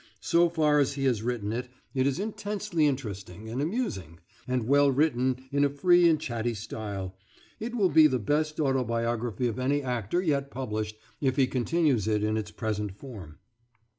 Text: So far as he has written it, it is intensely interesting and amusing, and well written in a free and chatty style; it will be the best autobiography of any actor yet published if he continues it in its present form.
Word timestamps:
So 0.21 0.49
far 0.49 0.79
as 0.79 0.93
he 0.93 1.03
has 1.05 1.21
written 1.21 1.51
it, 1.53 1.69
it 1.93 2.07
is 2.07 2.17
intensely 2.17 2.87
interesting 2.87 3.47
and 3.49 3.61
amusing, 3.61 4.17
and 4.47 4.67
well 4.67 4.89
written 4.89 5.45
in 5.51 5.63
a 5.63 5.69
free 5.69 6.09
and 6.09 6.19
chatty 6.19 6.55
style; 6.55 7.15
it 7.59 7.75
will 7.75 7.89
be 7.91 8.07
the 8.07 8.17
best 8.17 8.59
autobiography 8.59 9.45
of 9.47 9.59
any 9.59 9.83
actor 9.83 10.19
yet 10.19 10.49
published 10.49 10.97
if 11.21 11.35
he 11.35 11.45
continues 11.45 12.07
it 12.07 12.23
in 12.23 12.35
its 12.35 12.49
present 12.49 12.97
form. 12.97 13.37